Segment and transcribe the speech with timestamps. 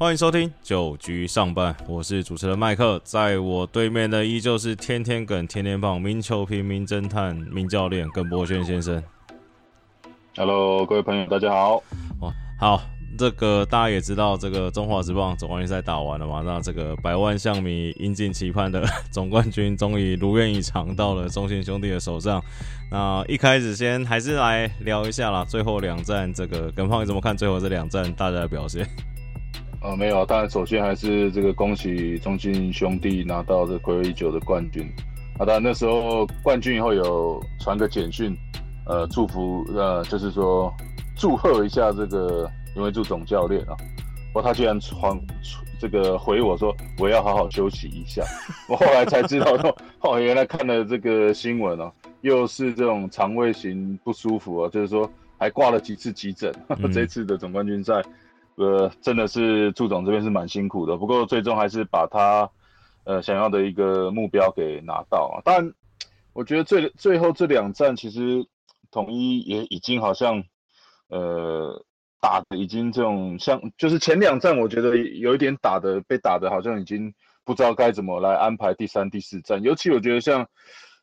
[0.00, 9.02] 欢迎收听九局上半，我是主持人麦克，在我对面的依旧是天天梗、天天棒、名球评、名侦探、名教练耿博轩先生。
[10.36, 11.82] Hello，各位朋友，大家好。
[12.20, 12.80] 哇，好，
[13.18, 16.40] 这个大家也知道，这个中华职棒总冠军赛打完了嘛？
[16.46, 18.82] 那这个百万象迷引颈期盼的
[19.12, 22.42] 总冠军，终于如愿以偿到了中信兄弟的手上。
[22.90, 28.88] 那一开始先还是来聊一下啦，最后两站，这个耿胖你怎么看最后这两站大家的表现？
[29.82, 34.86] 呃，没有，当然首先还是这个恭喜中信兄弟拿到这暌违已久的冠军。
[35.38, 38.36] 啊，当然那时候冠军以后有传个简讯，
[38.84, 40.70] 呃，祝福，呃，就是说
[41.16, 43.74] 祝贺一下这个林维柱总教练啊。
[44.32, 45.18] 不过他居然传
[45.80, 48.22] 这个回我说我要好好休息一下。
[48.68, 51.90] 我后来才知道说，哦，原来看了这个新闻哦，
[52.20, 56.54] 又是这种肠胃型不舒服啊，就是说还挂了几次急诊。
[56.68, 57.94] 嗯 这次的总冠军赛。
[58.60, 62.50] 呃，真的是祝总这边是蛮辛苦的，不过最终还是把他
[63.04, 65.40] 呃想要的一个目标给拿到啊。
[65.42, 65.72] 当然，
[66.34, 68.46] 我觉得最最后这两站其实
[68.90, 70.44] 统一也已经好像
[71.08, 71.82] 呃
[72.20, 77.14] 打的已经这种像，就是前两站我觉得有一点打的被打的好像已经
[77.46, 80.46] 不知道该怎么来安排第三、第四站，尤其我觉得像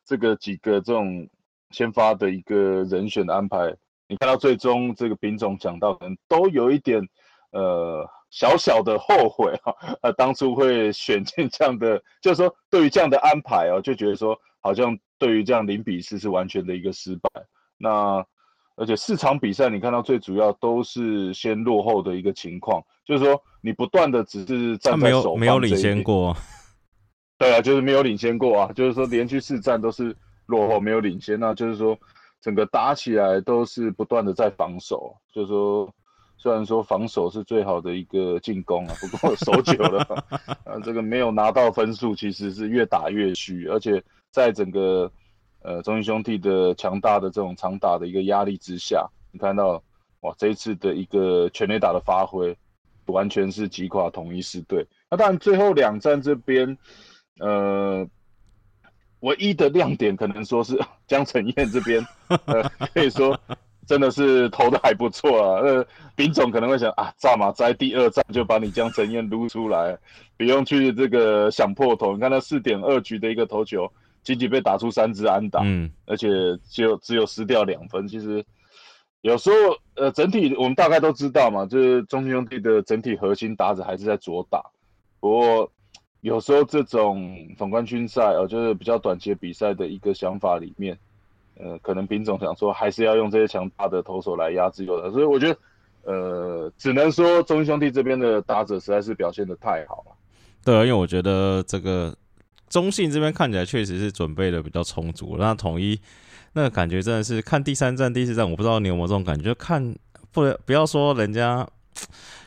[0.04, 1.28] 这个几个这种
[1.72, 3.74] 先发的一个人选的安排，
[4.06, 7.02] 你看到最终这个丙总讲到，可能都有一点。
[7.50, 17.30] 呃，小小的后悔哈、啊，呃，当初会选进这样的，就是说对于这样的安排哦，就觉得说好像对于这样零比四是完全的一个失败。
[17.78, 18.22] 那
[18.76, 26.36] 而且四场比赛你看到最主要都是先落后的一个情况，就是说你不断的只是站在守没有领先过，
[27.38, 31.98] 对啊，就是没有领先过啊，就是说连续四战都是落后没有领先，那就是说
[32.42, 35.90] 整个打起来都是不断的在防守，就是说。
[36.40, 40.24] 虽然说防守是最好的一个进攻啊，不过守久了，
[40.64, 44.00] 呃，这个没有拿到分数，其实是越打越虚，而且
[44.30, 45.10] 在整个
[45.62, 49.82] 呃中信兄弟的强大的这种长打的一个压力之下，你看到
[50.20, 52.56] 哇这一次的一个全垒打的发挥，
[53.06, 54.86] 完全是击垮统一狮队。
[55.10, 56.78] 那当然最后两战这边，
[57.40, 58.06] 呃，
[59.20, 60.78] 唯一的亮点可能说是
[61.08, 62.06] 江承彦这边，
[62.46, 62.62] 呃，
[62.94, 63.36] 可以说。
[63.88, 65.60] 真的是投的还不错啊！
[65.62, 69.96] 呃，丙总可能会想啊，炸马在第二站就把你江承彦撸出来，
[70.36, 72.12] 不用去这个想破头。
[72.12, 73.90] 你看他四点二局的一个投球，
[74.22, 76.28] 仅仅被打出三支安打，嗯，而且
[76.68, 78.06] 就只有失掉两分。
[78.06, 78.44] 其实
[79.22, 79.56] 有时候
[79.94, 84.62] 呃，整体我们大概都知道嘛，就是中信兄弟的整体核心打者还是在左打。
[85.18, 85.72] 不过
[86.20, 90.98] 有时候这种总冠军赛哦，就是比较短期比赛的一个想法里面。
[91.58, 95.58] 呃，可能丙总想说，还是要用这些强大的投手来压制有的，所以我觉得，
[96.12, 100.12] 呃，只能说中信兄弟这边的打者实在是表现的太好了。
[100.64, 102.16] 对啊，因为我觉得这个
[102.68, 105.98] 中信这边看起来确实是准备的比较充足，那统一
[106.52, 109.94] 那个感觉真的是看第三站、第四站，我不知道你有没有这种感觉，看
[110.30, 111.68] 不不要说人家，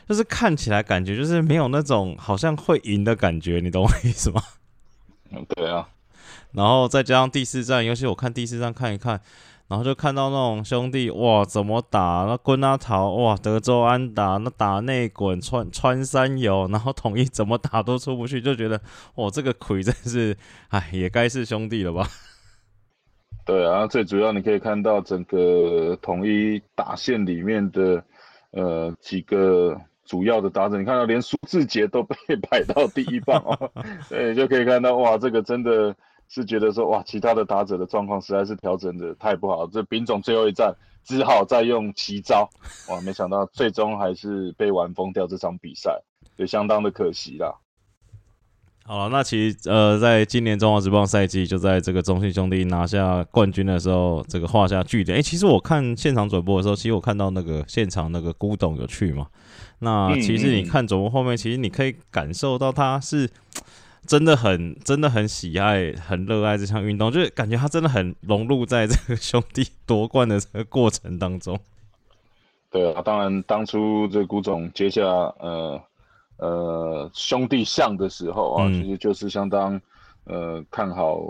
[0.08, 4.42] 就是看起来感觉就是没有那种好像会赢的感觉，你懂我意思吗？
[5.30, 5.86] 嗯，对啊。
[6.54, 9.18] 然后再加上第四站，尤其我看第四站看一看，
[9.68, 18.78] 然后就看到那种兄弟哇怎么打，那滚啊逃哇德州安打，那打内滚穿穿山游，然后统一怎么打都出不去，就觉得
[19.14, 20.36] 哇这个魁真是
[20.68, 22.06] 哎也该是兄弟了吧？
[23.46, 28.04] 对啊，最主要你可以看到整个统一打线里面的
[28.50, 29.74] 呃几个
[30.04, 32.14] 主要的打者，你看到连苏志杰都被
[32.50, 33.70] 摆到第一棒哦，
[34.10, 35.96] 对，就可以看到哇这个真的。
[36.34, 42.48] 是觉得说哇，其他的打者的状况实在是调整的太不好，这丙总最后一战只好再用奇招，
[42.88, 46.00] 哇，没想到最终还是被玩疯掉这场比赛，
[46.38, 47.54] 也相当的可惜啦。
[48.84, 55.18] 好了，那其实呃，在今年中华职棒赛季，就在这个中信兄弟拿下冠军的时候，这个画下句点。
[55.18, 59.26] 哎、欸，其实我看现场转播的时候，其实我看到那个现场那个古董有去嘛，
[59.80, 63.28] 那其实你看转播后面，其实你可以感受到他是。
[64.04, 71.58] 真的很真的很喜爱，很热爱这项运动，就是感觉他真的很融入在这个兄弟夺冠的这个过程当中。
[72.68, 75.80] 对啊，当然当初这古总接下呃
[76.38, 79.80] 呃兄弟象的时候啊，嗯其实就是相当
[80.24, 81.20] 呃看好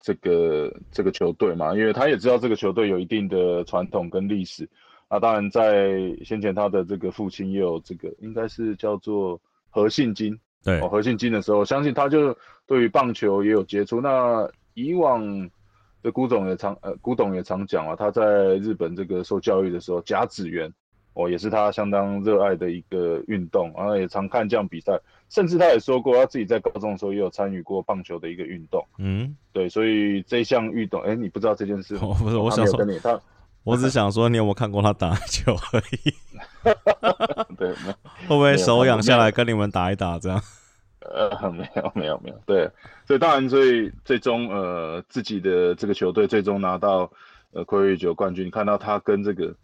[0.00, 4.68] 这个这个球队嘛，因为他也知道这个球队有一定的传统跟历史。
[5.10, 5.92] 那当然在
[6.24, 9.38] 先前他的这个父亲也有这个应该是叫做
[9.68, 10.38] 何信金。
[10.64, 14.00] 对哦，何信金的时候，相信他就对于棒球也有接触。
[14.00, 15.50] 那以往
[16.02, 18.22] 的古董也常呃，古董也常讲啊，他在
[18.56, 20.72] 日本这个受教育的时候，甲子园
[21.14, 28.84] 哦，也是他相当热爱的一个运动，然后也常看这样比赛，甚至他也说过他自己在高中的时候也有参与过棒球的一个运动。
[28.98, 31.96] 嗯，对，所以这项运动，哎，你不知道这件事？
[32.02, 33.20] 我不是，我想说，他，
[33.68, 36.14] 我只想说，你有没有看过他打球而已？
[37.58, 40.40] 对，会不会手痒下来跟你们打一打这样？
[41.00, 42.40] 呃，没有，没有，没有。
[42.46, 42.70] 对，
[43.06, 47.10] 所以当然，所以最终呃，自己的这个球队最终拿到
[47.52, 49.54] 呃魁瑞九冠军，你看到他跟这个。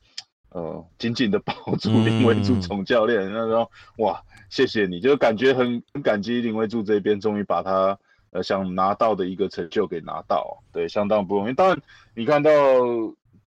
[0.51, 3.69] 呃，紧紧的抱住林维柱总教练，那时候
[3.99, 7.99] 哇，谢谢你，就感觉很很感激林维柱这边终于把他
[8.31, 11.53] 呃想拿到的一个成就给拿到，对，相当不容易。
[11.55, 11.77] 当然，
[12.15, 12.53] 你看到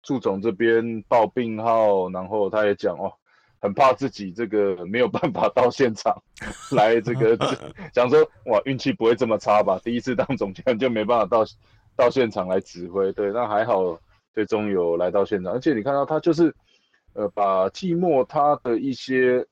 [0.04, 3.12] 祝总这边报病号，然后他也讲哦，
[3.60, 6.22] 很怕自己这个没有办法到现场
[6.70, 7.36] 来这个，
[7.92, 9.80] 讲说哇运气不会这么差吧？
[9.82, 11.44] 第一次当总监就没办法到
[11.96, 13.98] 到现场来指挥，对，那还好，
[14.32, 16.54] 最终有来到现场，而且你看到他就是。
[17.16, 19.46] 呃，把季末他的一些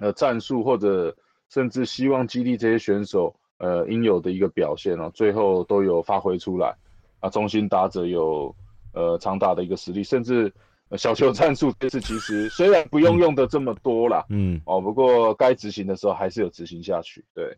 [0.00, 1.12] 呃战术，或者
[1.50, 6.72] 甚至希望激励这些选手呃应有的一个表现哦，最后都有发挥出来
[7.18, 7.28] 啊。
[7.28, 8.54] 中心打者有
[8.94, 10.52] 呃长打的一个实力，甚至
[10.96, 17.56] 小球战术这次其实虽然不用用的这么多啦，嗯哦，不过该执行的时候还是有执行下去，对。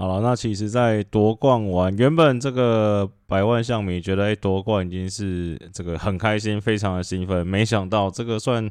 [0.00, 7.44] 好了，那其实，在夺冠完，原本这个百万象迷觉得，哎，夺冠已经是这个很开心，非常的兴奋。
[7.44, 8.70] 没想到这个算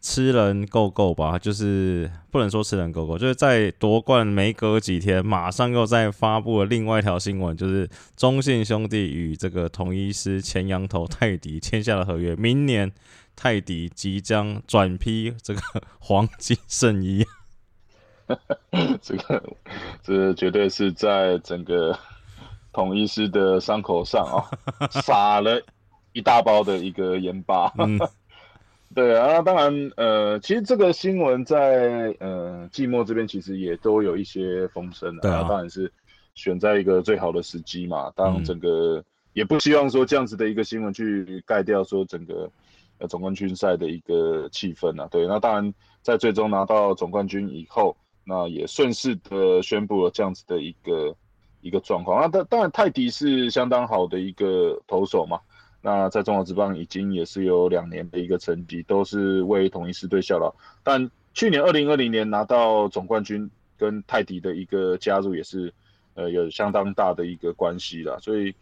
[0.00, 1.38] 吃人够够吧？
[1.38, 12.92] 就是不能说吃人够够，就是在夺冠没隔几天，马上又再发布了另外一条新闻，就是中信兄弟与这个统一师前羊头泰迪签下了合约，明年
[13.34, 15.60] 泰迪即将转批这个
[15.98, 17.26] 黄金圣衣。
[19.02, 19.42] 这个，
[20.02, 21.98] 这绝对是在整个
[22.72, 24.46] 统一师的伤口上啊，
[24.90, 25.60] 撒了
[26.12, 27.72] 一大包的一个盐巴。
[28.98, 35.92] 对啊，当然，呃，其实这个新闻在呃季末这边其实也都有一些风声对啊，当然是
[36.34, 38.10] 选在一个最好的时机嘛。
[38.16, 42.50] 当整个也不希望说这样子的一个新闻去盖掉说整个
[42.98, 45.06] 呃总冠军赛的一个气氛啊。
[45.10, 45.72] 对，那当然
[46.02, 47.96] 在最终拿到总冠军以后。
[48.30, 51.16] 那也顺势的宣布了这样子的一个
[51.62, 52.20] 一个状况。
[52.20, 55.40] 那当当然泰迪是相当好的一个投手嘛。
[55.80, 60.54] 那在中华职棒已经也是有两年的一个成绩，都是为统一狮队效劳。
[60.82, 65.72] 但去年二零二零年拿到总冠军，跟泰迪的一个加入也是
[66.14, 68.16] 呃有相当大的一个关系啦。
[68.20, 68.54] 所以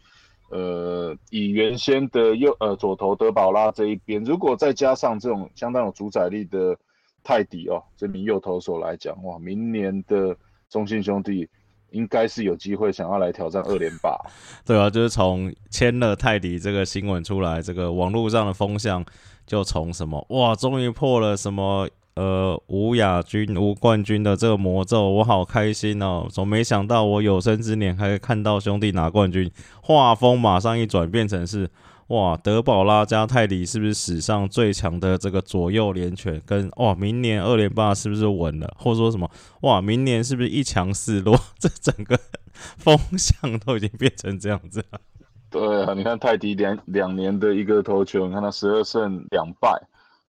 [0.49, 6.77] 呃以原先的右呃左投德保拉这一边，如果再加上这种相当有主宰力的。
[7.23, 10.33] 泰迪哦，这名右投手来讲，哇，明年的
[10.69, 11.49] 中信兄弟
[11.91, 14.17] 应该是有机会想要来挑战二连霸。
[14.65, 19.03] 对啊，就是从签了泰迪这个新闻出来，这个网络上的风向
[19.45, 26.27] 就从什么哇，终于破了什么呃无亚军、无冠军的这个魔咒，我好开心哦！
[26.29, 29.51] 总没想到我有生之年还可以看到兄弟拿冠军，
[29.81, 31.69] 画风马上一转变成是。
[32.07, 36.41] 哇，德保拉加泰迪是不是史上最强的这个左右连拳？
[36.45, 38.73] 跟哇，明年二连霸是不是稳了？
[38.79, 39.29] 或者说什么？
[39.63, 41.37] 哇，明年是不是一强四弱？
[41.59, 42.17] 这整个
[42.77, 45.01] 风向都已经变成这样子了。
[45.49, 49.69] 对啊，你看泰迪两两年的一个投球，你看他十二胜两败，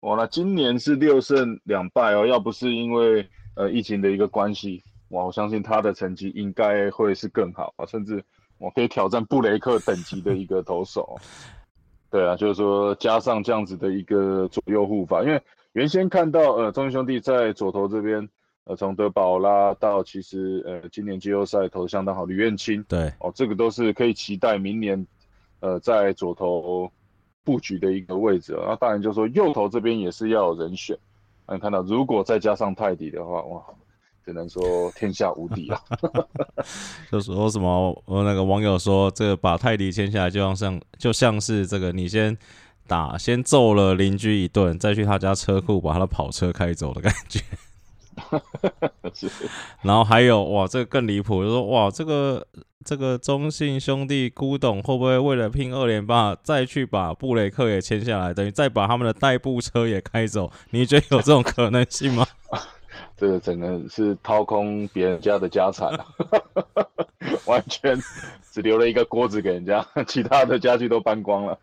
[0.01, 2.25] 哇，那今年是六胜两败哦。
[2.25, 8.25] 要不是因为呃疫情的一个关系，哇，我相信他的成绩应该会是更好啊，甚至
[8.59, 11.19] 我可以挑战布雷克等级的一个投手。
[12.15, 15.43] 对啊，就是说加上这样子的一个左右护法，因为
[15.73, 18.29] 原先看到呃中信兄弟在左投这边，
[18.67, 25.05] 呃从德保拉到其实呃今年季后赛投的相当好，吕彦青，对哦这个都是可以期待明年
[25.59, 26.89] 呃在左投
[27.43, 28.63] 布局的一个位置啊。
[28.69, 30.97] 那当然就是说右投这边也是要有人选，
[31.49, 33.61] 那你看到如果再加上泰迪的话，哇。
[34.25, 35.81] 只能说天下无敌啊！
[37.13, 42.37] 就说什么，我那个网友说，这个把泰迪签下来，就像像就像是这个，你先
[42.87, 47.41] 打，先揍了邻居一顿，再去他家车库把他的跑车开走的感觉。
[49.83, 52.47] 然后还有哇，这个更离谱，就说哇，这个
[52.85, 60.51] 这个中信兄弟古董会不会为了拼二连霸，再去把布雷克也签下来，等于再把他们的代步车也开走？
[60.71, 62.27] 你觉得有这种可能性吗？
[63.17, 65.93] 这个整个是掏空别人家的家产
[67.47, 67.97] 完全
[68.51, 71.59] 只留了一个锅子给人家，其他的家具都搬光了。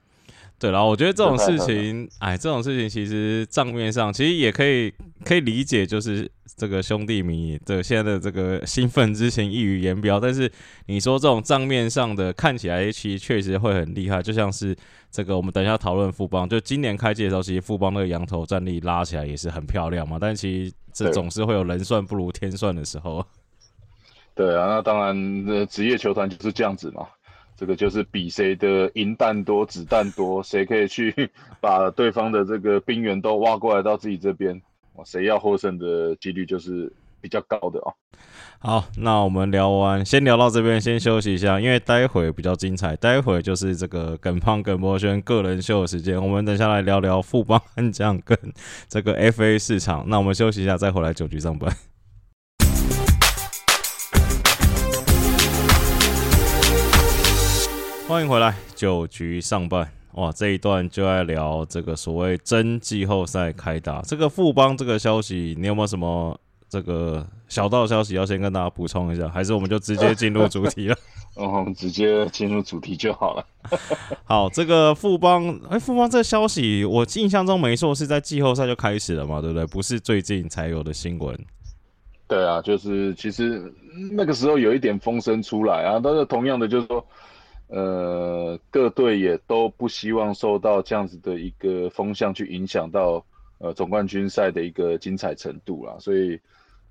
[0.61, 4.93] 对，然后我觉得这种事情，哎，这种事情其实账面上其实也可以
[5.25, 10.19] 可以理解，就是这个兄弟迷的现在的这个兴奋之情溢于言表。
[10.19, 10.47] 但是
[10.85, 14.77] 你说这种账面上的看起来，其实确实会很厉害，就像是
[15.09, 20.19] 这个我们等一下讨论富邦，就今年开季的时候，其实富邦那个羊头战力拉起来也是很漂亮嘛。
[20.21, 23.25] 但其实这总是会有人算不如天算的时候。
[24.35, 27.07] 对啊，那当然，职业球团就是这样子嘛。
[27.61, 31.13] 这个就是比谁的银弹多、子弹多，谁可以去
[31.61, 34.59] 把对方的这个兵员都挖过来到自己这边，
[34.95, 36.91] 哇谁要获胜的几率就是
[37.21, 37.93] 比较高的哦。
[38.57, 48.35] 好，那我们聊完，先聊到这边，先休息一下，因为待会比较精彩，待会就是这个耿胖耿博轩个人秀的时间，我们等下来聊聊富邦悍将跟
[48.87, 50.03] 这个 FA 市场。
[50.07, 51.71] 那我们休息一下，再回来九局上班。
[58.11, 64.01] 欢迎回来，九局上半哇，这一段就在聊这个所谓真季后赛开打。
[64.01, 66.37] 这个富邦这个消息，你有没有什么
[66.67, 69.29] 这个小道消息要先跟大家补充一下？
[69.29, 70.95] 还是我们就直接进入主题了？
[71.35, 73.45] 哦，直接进入主题就好了。
[74.25, 79.65] 好，这个富邦，哎，富邦这个消息，我印象中没错，是在季后赛就开始了嘛，对不对？
[79.67, 81.33] 不是最近才有的新闻。
[82.27, 83.73] 对啊，就是其实
[84.11, 87.01] 那个时候有一点风声出来啊，但是同样的就是说。
[87.71, 93.25] 呃，各队也都不希望受到这样子的一个风向去影响到
[93.59, 96.37] 呃总冠军赛的一个精彩程度啦，所以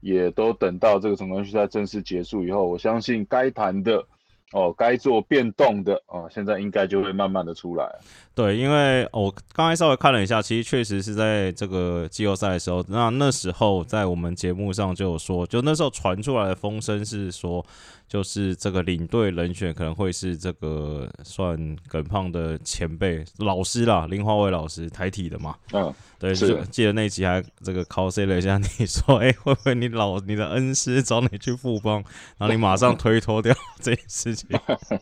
[0.00, 4.06] 也都等到这个总冠军赛正式结束以后，我相信该谈的。
[4.52, 7.88] 哦，该做变动的哦，现在应该就会慢慢的出来。
[8.34, 17.64] 对，因为我刚才稍微看了一下，其实确实是在这个季后赛的时候，那那时候在我们节目上就有说，就那时候传出来的风声是说，
[18.08, 25.54] 就是这个领队人选可能会是这个算耿胖的前辈老师啦，林华伟老师，台体的嘛。
[25.72, 25.92] 嗯。
[26.20, 31.94] 对，就记得那集还这个 cos 了一下，你说， 哎，会不会你老你的恩师找你去复帮，
[32.36, 34.46] 然后你马上推脱掉这件事情？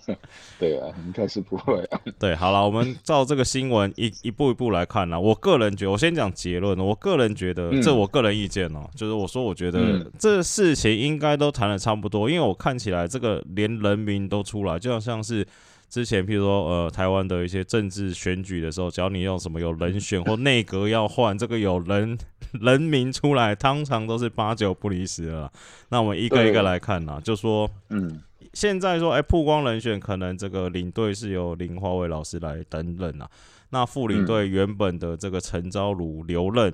[0.61, 1.85] 对啊，应该是不会。
[2.21, 5.21] 对，好了，我们照这个新闻一一步一步来看呢。
[5.21, 6.79] 我个人觉得，我先讲结论。
[6.79, 15.45] 我个人觉得，这我个人意见哦，就是我说，我觉得这事情应该都谈的差不多，因为我看起来这个连人名都出来，就好像是。
[15.88, 22.18] 之前，譬如说，呃，台湾的一些政治选举的时候，只要你用什么有人选或内阁要换，这个有人
[22.61, 25.50] 人民出来，通常都是八九不离十了。
[25.88, 33.28] 那我们一个一个来看呐，就说，嗯，现在说，哎，曝光人选可能这个领队是由林华伟老师来担任啊。
[33.71, 36.73] 那副领队原本的这个陈昭儒留任。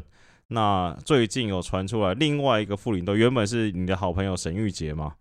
[0.49, 5.15] 那最近有传出来另外一个副领队，原本是你的好朋友沈玉杰嘛？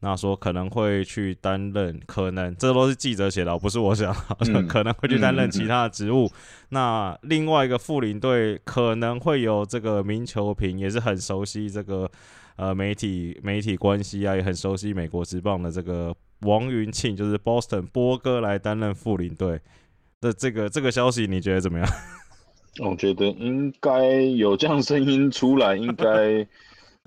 [0.00, 4.14] 那说可能会去担任，可能这都是记者写的，不是我想，
[4.68, 6.30] 可能会去担任其他的职务。
[6.68, 12.08] 那另外一个副领队可能会有这个明球平，也是很熟悉这个
[12.54, 19.60] 呃媒体媒体关系啊，也很熟悉美国职棒的这个王云庆，就是 Boston 波哥来担任副领队
[20.20, 21.88] 的这个这个消息，你觉得怎么样？
[22.88, 26.46] 我觉得应该有这样声音出来，应该。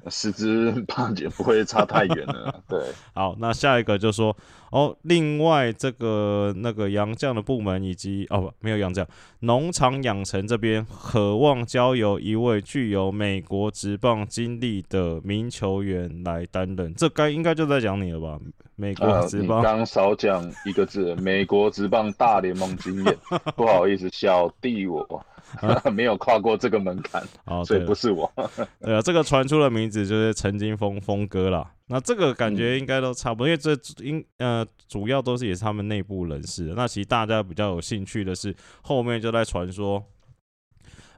[0.09, 2.61] 十之八九不会差太远了。
[2.67, 2.79] 对，
[3.13, 4.35] 好，那下一个就说
[4.71, 9.05] 哦，另外这个那个杨绛的部门以及哦不没有杨绛，
[9.41, 18.39] 农场养成这边渴望交由一位具有美国职棒经历的名球员来担任，这该应该就在讲你了吧？
[18.75, 23.15] 美国职棒刚少讲一个字，美国职棒大联盟经验，
[23.55, 25.23] 不好意思，小弟我。
[25.91, 27.23] 没有跨过这个门槛，
[27.65, 28.31] 所以不是我。
[28.81, 31.71] 对啊，这个传出的名字就是陈金峰峰哥啦。
[31.87, 36.73] 那这个感觉应该都差不多，因为这应呃主要都是也是他们内部人士。
[36.75, 40.03] 那其实大家比较有兴趣的是后面就在传说。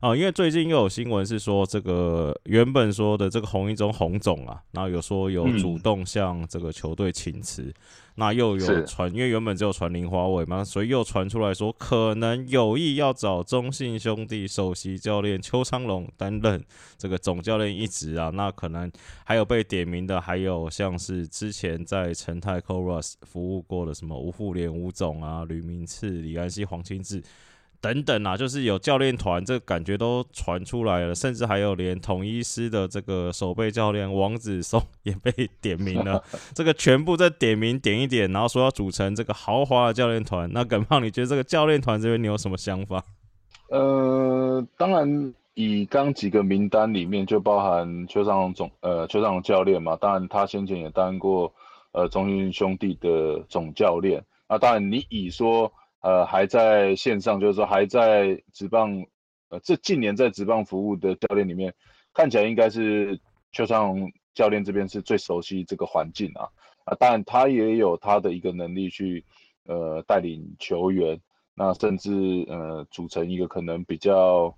[0.04, 7.74] 啊，因为最近又有新闻是说，这个原本说的这个洪一中洪总啊，然后有说有主动向这个球队请辞，
[8.16, 16.62] 那又有传，因为原本只有传林华伟嘛，所以又传出来说可能有意要找中信兄弟首席教练邱昌龙担任
[16.98, 18.92] 这个总教练一职啊，那可能
[19.24, 27.24] 还有被点名的，还有像是之前在成泰 c o r u s 服务过的什么吴富连吴总啊、吕明次、李安熙、黄清志。
[27.84, 36.24] 等等啊，就是有教练团，这感觉都传出来了，甚至还有连统一师的这个守备教练王子松也被点名了。
[36.56, 40.50] 这个全部在点名点一点，然后说要组成这个豪华的教练团。
[40.54, 43.04] 那耿胖，你觉得这个教练团这边你有什么想法？
[43.68, 51.54] 呃，当然，以刚几个名单里面就包含邱尚龙总呃邱尚龙教练嘛，当然他先前也担过
[51.92, 54.24] 呃中信兄弟的总教练。
[54.48, 55.70] 那当然，你以说。
[56.04, 58.92] 呃，还在线上，就是说还在职棒，
[59.48, 61.74] 呃，这近年在职棒服务的教练里面，
[62.14, 63.18] 看起来应该是
[63.54, 63.96] 邱尚
[64.34, 66.44] 教练这边是最熟悉这个环境啊
[66.84, 69.24] 啊，当然他也有他的一个能力去
[69.66, 71.18] 呃带领球员，
[71.56, 72.12] 那甚至
[72.50, 74.54] 呃组成一个可能比较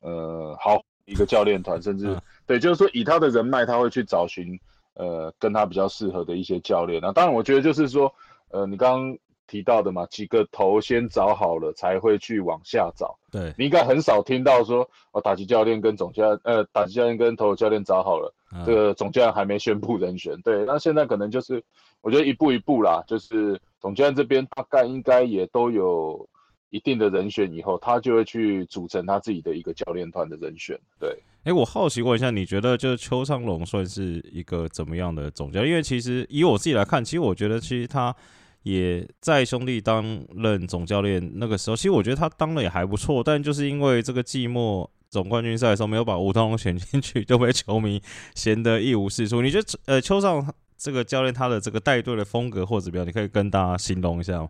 [0.00, 2.18] 呃好一个教练团，甚至
[2.48, 4.58] 对，就是说以他的人脉，他会去找寻
[4.94, 7.00] 呃跟他比较适合的一些教练。
[7.00, 8.12] 那当然，我觉得就是说
[8.48, 9.18] 呃你刚刚。
[9.50, 13.18] 提到的嘛，几个头先找好了，才会去往下找。
[13.32, 18.32] 对你应该很少听到说，哦，打击教练跟总教呃，打击教练跟投手教练找好了，
[18.64, 20.40] 这个总教练还没宣布人选。
[20.42, 21.62] 对，那现在可能就是，
[22.00, 26.28] 我觉得一步一步啦，就是总教练这边大概应该也都有
[26.70, 30.78] 一定的人选，以后他就会去组成他自己的一个教练团的人选。
[31.00, 35.70] 对，哎，我好奇问一下，你觉得就是邱昌龙算是一个怎么样的总教练？
[35.70, 38.14] 因为其实以我自己来看，其实我觉得其实他。
[38.62, 48.02] 也在兄弟担任总教练那个时候，其实我觉得他当的也还不错，但就是因为这个季末总冠军赛的时候没有把吴东龙选进去，就被球迷
[48.34, 49.40] 嫌得一无是处。
[49.40, 54.48] 你觉得呃，邱尚这个教练他的这个带队的风格或者怎么样，你可以跟大家形容一下吗？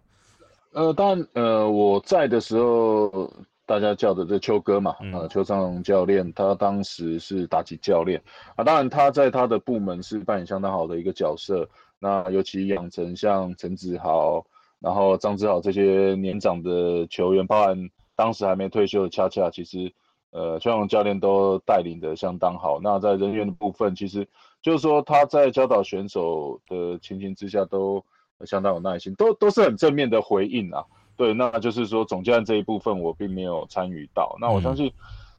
[0.72, 3.32] 呃，当然，呃，我在的时候，
[3.64, 8.20] 大家叫的这邱哥嘛，啊，邱尚龙教练，他当时是打击教练
[8.56, 11.68] 啊，当然他在他的部门是扮演相当好的一个角色。
[12.02, 14.42] 那尤其养成像陈子豪，
[14.80, 19.92] 然后张志豪这些年长的球员，包含当时还没退休的恰恰，其实
[20.30, 22.80] 呃，邱永教练都带领的相当好。
[22.82, 24.26] 那在人员的部分，其实
[24.62, 28.02] 就是说他在教导选手的情形之下，都
[28.46, 30.82] 相当有耐心，都都是很正面的回应啊。
[31.18, 34.34] 对，那就是说总教练这一部分我并没有参与到。
[34.40, 34.90] 那我相信，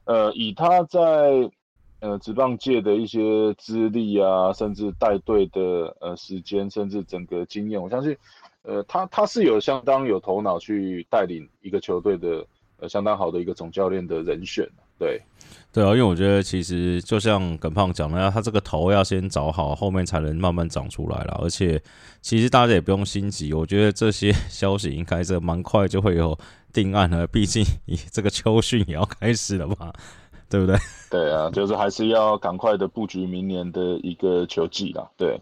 [0.04, 1.50] 呃，以他在。
[2.02, 8.16] 呃，职棒界的一些资历啊，甚至带队的呃时间，甚至整个经验，我相信，
[8.62, 12.44] 呃，他他是有相当有头脑去带领一个球队的，
[12.80, 14.68] 呃，相当好的一个总教练的人选。
[14.98, 15.22] 对，
[15.72, 21.40] 对啊，因为我觉得其实就像耿胖讲的，他这个头要先找好，后面才能慢慢长出来了。
[21.40, 21.80] 而且
[22.20, 26.36] 其实大家也不用心急，我觉得这些 消息应该是蛮快就会有
[26.72, 27.28] 定案了。
[27.28, 27.64] 毕竟
[28.10, 29.92] 这个秋训也要开始了嘛。
[30.52, 30.76] 对不对？
[31.10, 35.08] 对啊， 就是还是要赶快的布局明年的一个球季啦。
[35.16, 35.40] 对，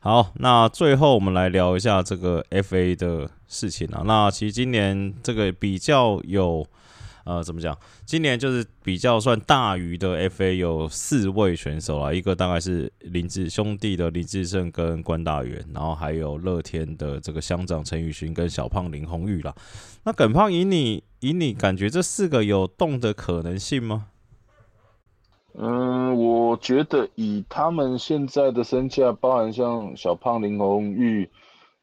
[0.00, 4.02] 好，那最后我们来聊一下这个 FA 的事情啊。
[4.04, 6.66] 那其实今年这个比较有，
[7.24, 7.76] 呃，怎么讲？
[8.04, 19.54] 今年就是比较算大鱼的 FA 有四位选手啦，一个大概是林志兄弟的林志胜跟关大元，然后还有乐天的这个乡长陈宇勋跟小胖林红玉啦。
[20.02, 24.06] 那耿胖以你以你感觉这四个有动的可能性吗？
[25.54, 31.28] 嗯，我觉得以他们现在的身价，包含像小胖林红玉，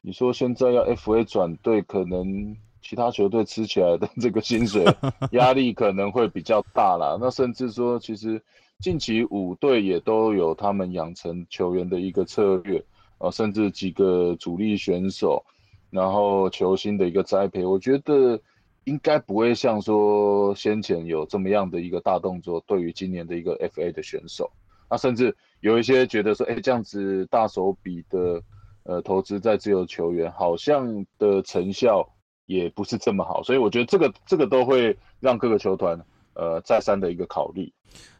[0.00, 4.84] 你说现在要 FA 转队，可能其他球队吃起来的 这个薪水
[5.32, 7.18] 压力可能会比较大啦。
[7.20, 8.42] 那甚至说，其实
[8.80, 12.82] 近期五队也都有他们养成球员的一个策略，
[13.18, 15.44] 啊，甚至几个主力选手，
[15.90, 18.40] 然后球星的一个栽培，我觉得。
[18.88, 24.50] 应该不会像说先前有这么样的一个大动作，对于今年的一个 FA 的选手，
[24.90, 28.42] 那甚至有一些觉得说，哎，这样子大手笔的
[28.84, 32.08] 呃投资在自由球员，好像的成效
[32.46, 36.00] 也不是这么好，所以我觉得这个这个都会让各个球团
[36.34, 37.70] 呃再三的一个考虑。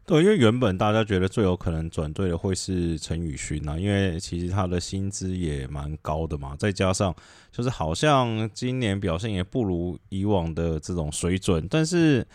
[0.09, 7.14] 对，因为原本大家觉得最有可能转队的会是陈宇勋啊，因为其实他的薪资也蛮高的嘛，再加上
[7.53, 12.27] 就是好像今年表现也不如以往的这种水准，但是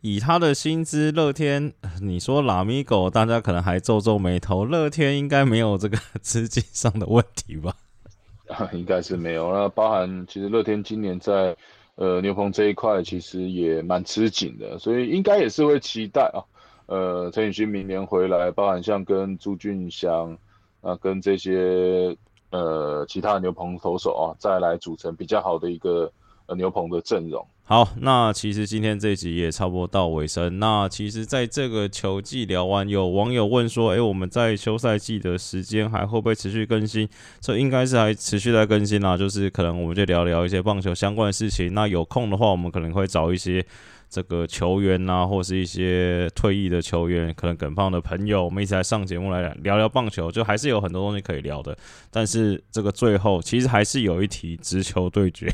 [0.00, 7.76] 以他的薪资，乐天你说拉米狗，大家可能还皱皱眉头，乐天应该没有这个 资金上的问题吧？
[8.72, 11.54] 应该是没有，那包含其实乐天今年在
[11.96, 16.40] 呃牛棚这一块其实也蛮吃紧的，所以应该也是会期待啊。
[16.88, 20.34] 呃，陈宇勋明年回来，包含像跟朱俊祥
[20.80, 22.16] 啊，跟这些
[22.48, 26.10] 呃其他牛棚投手啊，再来组成比较好的一个
[26.46, 27.46] 呃牛棚的阵容。
[27.64, 30.58] 好，那其实今天这集也差不多到尾声。
[30.58, 37.06] 那其实在这个球季聊完，有网友问说，哎，我们在休赛季的时间还会不会持续更新？
[37.38, 41.74] 这应该是还持续在更新啦，就是可能我们就聊聊一些棒球相关的事情。
[41.74, 43.62] 那有空的话，我们可能会找一些。
[44.08, 51.76] 这个球员呐，或是一些退役的球员，可能耿胖的朋友，我们一起来上节目来聊聊棒球，就还是有很多东西可以聊的。
[52.10, 55.52] 但是这个最后，其实还是有一题直球对决。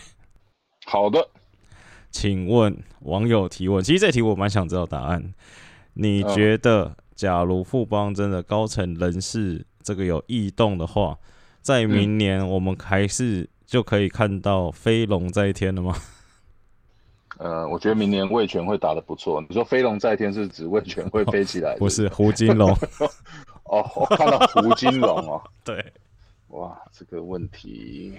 [0.87, 1.29] 好的，
[2.11, 5.35] 请问网友提问，其实这题我蛮想知道答案。
[5.95, 11.19] 你觉得，假如富邦真的高层人士这个有异动的话，
[11.61, 15.97] 在明年我们还是就可以看到飞龙在天了吗？
[17.39, 19.45] 呃，我觉得明年魏权会打得不错。
[19.49, 21.77] 你说飞龙在天是指魏权会飞起来？
[21.79, 22.71] 不是胡金龙。
[23.65, 25.43] 哦，我看到胡金龙哦。
[25.65, 25.93] 对，
[26.49, 28.13] 哇，这个问题，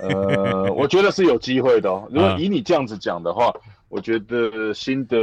[0.00, 2.08] 呃，我觉得是有机会的哦。
[2.10, 3.52] 如果以你这样子讲的话，
[3.88, 5.16] 我觉得新的，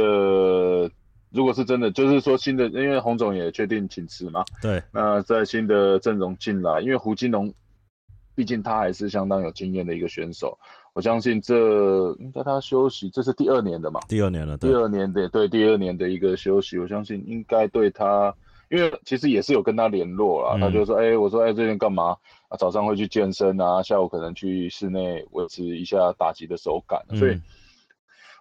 [1.30, 4.44] 如果是真的，就是说新的，因为洪总也确定请辞嘛。
[4.62, 4.82] 对。
[4.92, 7.52] 那在新的阵容进来，因为胡金龙，
[8.40, 10.58] 毕竟他还是相当有经验的一个选手。
[10.94, 14.00] 我相信这应该他休息，这是第二年的嘛？
[14.08, 18.34] 第二年了，第二年的对第二年的一个休息，我相信应该对他。
[18.70, 22.16] 因为其实也是有跟他联络了，他就说，哎，我说，哎，最近干嘛？
[22.48, 27.04] 啊，早上会去健身啊，下午可能去室内维持一下打击的手感。
[27.18, 27.38] 所以，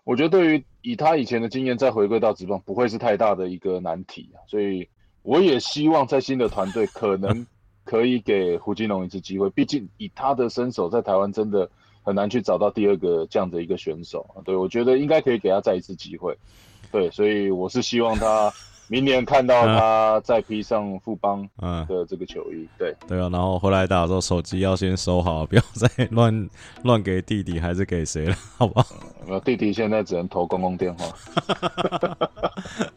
[0.06, 4.40] 我觉得对于以他以前的经验再回归到职棒，不会是太大的一个难题啊。
[4.48, 4.88] 所以，
[5.24, 7.46] 我也希望在新的团队可能
[7.89, 11.67] 可以给胡金龙一次机会，毕竟以他的身手，在台湾真的
[12.04, 14.23] 很难去找到第二个这样的一个选手。
[14.45, 16.38] 对我觉得应该可以给他再一次机会。
[16.91, 18.54] 对，所以我是希望他。
[18.91, 21.47] 明年看到他再披上富邦
[21.88, 26.49] 的这个球衣，对对啊，然后回来打的时候手机要先收好，不要再乱
[26.82, 29.39] 乱给弟弟还是给谁了，好不好？
[29.41, 31.06] 弟弟现在只能投公共电话。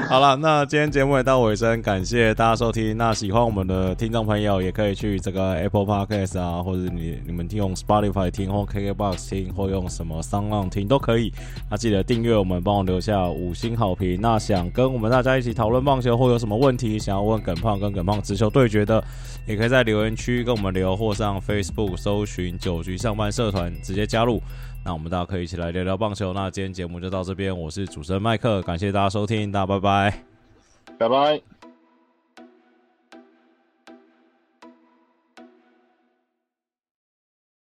[0.08, 2.96] 好了，那今天节目也到尾声，感谢大家收听。
[2.96, 11.32] 那喜欢我们的听众朋友也可以去这个 Apple Podcast 啊，或者你你们听用 Spotify 听或 KKBox 听，或用什么 Sound 听都可以。
[11.70, 14.18] 那记得订阅我们，帮我留下五星好评。
[14.20, 19.02] 那想跟我们大家一起讨论棒球或有什么问题想要问耿胖跟耿胖直球对决的，
[19.46, 24.40] 也可以在留言区跟我们留，或上 Facebook 搜寻九局上班社团直接加入。
[24.84, 26.32] 那我们大家可以一起来聊聊棒球。
[26.32, 30.24] 那今天节目就到这边，我是主持人麦克，感谢大家收听，大家拜拜，
[30.98, 31.49] 拜拜。